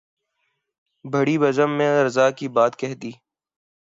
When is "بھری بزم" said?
1.05-1.69